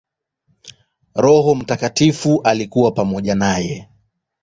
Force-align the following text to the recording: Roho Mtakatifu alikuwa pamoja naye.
Roho 1.15 1.55
Mtakatifu 1.55 2.41
alikuwa 2.41 2.91
pamoja 2.91 3.35
naye. 3.35 3.89